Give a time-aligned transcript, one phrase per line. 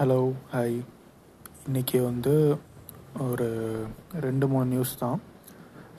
[0.00, 0.18] Hello
[0.50, 0.76] hi
[1.68, 2.32] இன்றைக்கி வந்து
[3.24, 3.46] ஒரு
[4.24, 5.16] ரெண்டு மூணு நியூஸ் தான்.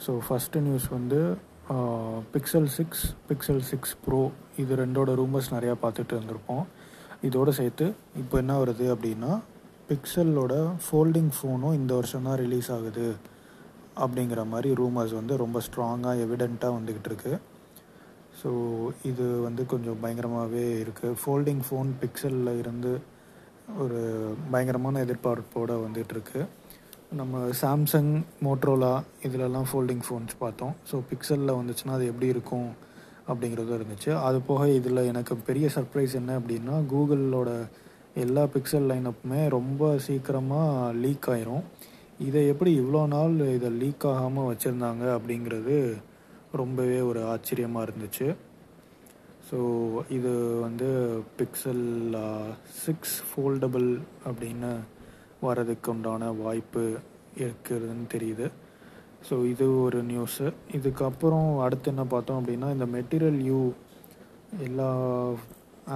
[0.03, 1.19] ஸோ ஃபஸ்ட்டு நியூஸ் வந்து
[2.35, 4.21] Pixel six Pixel six bro
[4.63, 6.63] இது ரெண்டோட ரூமர்ஸ் நிறையா பார்த்துட்டு இருந்திருப்போம்.
[7.29, 7.87] இதோடு சேர்த்து
[8.23, 9.33] இப்போ என்ன வருது அப்படின்னா
[9.91, 13.09] பிக்சலோட ஃபோல்டிங் ஃபோனும் இந்த வருஷம் தான் ரிலீஸ் ஆகுது.
[14.05, 17.35] அப்படிங்கிற மாதிரி ரூமர்ஸ் வந்து ரொம்ப ஸ்ட்ராங்காக எவிடெண்ட்டாக வந்துக்கிட்டு இருக்கு.
[18.41, 18.49] ஸோ
[19.13, 22.93] இது வந்து கொஞ்சம் பயங்கரமாகவே இருக்குது ஃபோல்டிங் ஃபோன் பிக்சலில் இருந்து
[23.83, 23.99] ஒரு
[24.51, 26.39] பயங்கரமான எதிர்பார்ப்போடு வந்துட்டுருக்கு.
[27.19, 28.11] நம்ம சாம்சங்
[28.45, 28.91] மோட்ரோலா
[29.27, 30.73] இதிலெல்லாம் ஃபோல்டிங் ஃபோன்ஸ் பார்த்தோம்.
[30.91, 32.69] ஸோ பிக்சலில் வந்துச்சுன்னா அது எப்படி இருக்கும்
[33.27, 34.11] அப்படிங்கிறதும் இருந்துச்சு.
[34.27, 37.51] அது போக இதில் எனக்கு பெரிய சர்ப்ரைஸ் என்ன அப்படின்னா கூகுளோட
[38.23, 41.65] எல்லா பிக்சல் லைனப்புமே ரொம்ப சீக்கிரமாக லீக் ஆயிரும்.
[42.27, 45.75] இதை எப்படி இவ்வளோ நாள் இதை லீக் ஆகாமல் வச்சுருந்தாங்க அப்படிங்கிறது
[46.61, 48.27] ரொம்பவே ஒரு ஆச்சரியமாக இருந்துச்சு.
[49.49, 49.59] ஸோ
[50.09, 50.31] இது
[50.61, 50.87] வந்து
[51.37, 51.85] பிக்சல்
[52.81, 53.89] சிக்ஸ் ஃபோல்டபுள்
[54.25, 54.71] அப்படின்னு
[55.41, 56.83] வரதுக்கு உண்டான வாய்ப்பு
[57.37, 58.47] இருக்கிறதுன்னு தெரியுது.
[59.27, 63.61] ஸோ இது ஒரு நியூஸு இதுக்கப்புறம் அடுத்து என்ன பார்த்தோம் அப்படின்னா இந்த மெட்டீரியல் யூ
[64.59, 64.89] எல்லா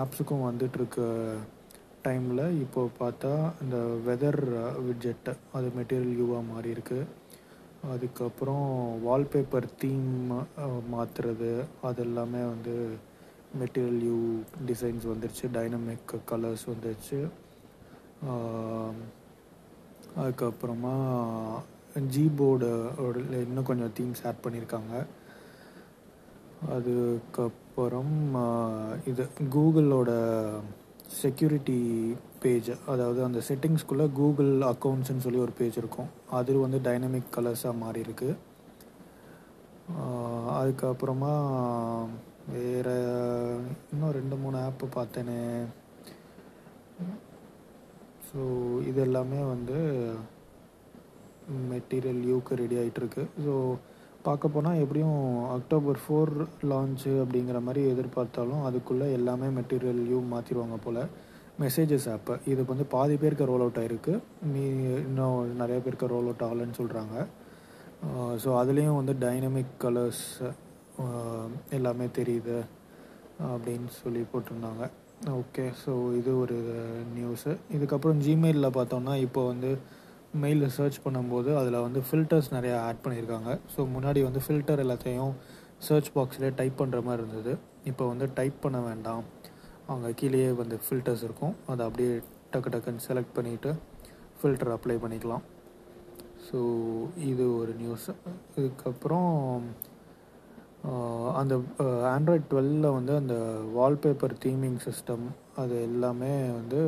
[0.01, 1.01] ஆப்ஸுக்கும் வந்துட்டுருக்க
[2.03, 3.33] டைமில் இப்போ பார்த்தா
[3.63, 4.41] இந்த வெதர்
[4.87, 6.99] விட்ஜெட்டு uh, அது மெட்டீரியல் யூவாக மாறி இருக்கு
[7.93, 8.67] அதுக்கப்புறம்
[9.05, 12.75] வால்பேப்பர் தீம் uh, மாற்றுறது அது எல்லாமே வந்து
[13.61, 14.17] மெட்டீரியல் யூ
[14.67, 17.19] டிசைன்ஸ் வந்துருச்சு டைனமிக் கலர்ஸ் வந்துருச்சு.
[20.21, 20.95] அதுக்கப்புறமா
[22.13, 22.69] ஜி போர்டு
[23.45, 24.93] இன்னும் கொஞ்சம் தீம்ஸ் ஆட் பண்ணியிருக்காங்க
[26.75, 28.15] அதுக்கப்புறம்
[29.11, 29.23] இது
[29.55, 30.11] கூகுளோட
[31.21, 31.79] செக்யூரிட்டி
[32.43, 36.09] பேஜ் அதாவது அந்த செட்டிங்ஸ்குள்ளே கூகுள் அக்கௌண்ட்ஸ்னு சொல்லி ஒரு பேஜ் இருக்கும்.
[36.37, 38.29] அது வந்து டைனமிக் கலர்ஸாக மாறியிருக்கு.
[40.59, 41.33] அதுக்கப்புறமா
[44.83, 45.35] எப்போ பார்த்தேன்னு
[48.29, 48.39] ஸோ
[48.89, 49.77] இது எல்லாமே வந்து
[51.69, 53.53] மெட்டீரியல் யூக்கு ரெடி ஆகிட்டுருக்கு ஸோ
[54.25, 55.21] பார்க்க போனால் எப்படியும்
[55.55, 56.33] அக்டோபர் ஃபோர்
[56.71, 61.01] லான்ச்சு அப்படிங்கிற மாதிரி எதிர்பார்த்தாலும் அதுக்குள்ளே எல்லாமே மெட்டீரியல் யூ மாற்றிடுவாங்க போல்.
[61.63, 64.13] மெசேஜஸ் ஆப்பு இதுக்கு வந்து பாதி பேருக்கு ரோல் அவுட் ஆகிருக்கு
[64.51, 64.67] மீ
[65.07, 67.15] இன்னும் நிறைய பேருக்கு ரோல் அவுட் ஆகலைன்னு சொல்கிறாங்க
[68.43, 70.25] ஸோ அதுலேயும் வந்து டைனமிக் கலர்ஸ்
[71.79, 72.57] எல்லாமே தெரியுது.
[73.51, 74.83] அப்படின்னு சொல்லி போட்டிருந்தாங்க.
[75.39, 76.57] ஓகே ஸோ இது ஒரு
[77.17, 79.71] நியூஸு இதுக்கப்புறம் ஜிமெயிலில் பார்த்தோம்னா இப்போ வந்து
[80.43, 83.51] மெயிலில் சர்ச் பண்ணும்போது அதில் வந்து ஃபில்டர்ஸ் நிறையா ஆட் பண்ணியிருக்காங்க.
[83.73, 85.33] ஸோ முன்னாடி வந்து ஃபில்டர் எல்லாத்தையும்
[85.87, 87.53] சர்ச் பாக்ஸில் டைப் பண்ணுற மாதிரி இருந்தது.
[87.91, 89.23] இப்போ வந்து டைப் பண்ண வேண்டாம்.
[89.93, 91.55] அங்கே கீழேயே வந்து ஃபில்டர்ஸ் இருக்கும்.
[91.71, 92.13] அதை அப்படியே
[92.53, 93.71] டக்கு டக்குன்னு செலக்ட் பண்ணிவிட்டு
[94.39, 95.43] ஃபில்டர் அப்ளை பண்ணிக்கலாம்.
[96.47, 96.59] ஸோ
[97.31, 98.07] இது ஒரு நியூஸ்
[98.57, 99.31] இதுக்கப்புறம்
[101.39, 101.53] அந்த
[102.15, 103.35] ஆண்ட்ராய்ட் டுவெல்லில் வந்து அந்த
[103.77, 105.25] வால்பேப்பர் தீமிங் சிஸ்டம்
[105.61, 106.81] அது எல்லாமே வந்து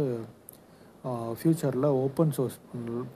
[1.40, 2.58] ஃப்யூச்சரில் ஓப்பன் சோர்ஸ்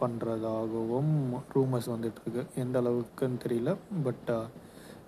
[0.01, 1.13] பண்ணுறதாகவும்
[1.56, 2.44] ரூமர்ஸ் வந்துட்டுருக்கு.
[2.56, 3.72] எந்த அளவுக்குன்னு தெரியல
[4.03, 4.29] பட்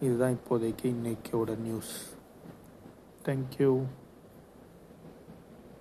[0.06, 1.94] இதுதான் இப்போதைக்கு இன்றைக்கியோட நியூஸ்
[3.28, 3.72] தேங்க்யூ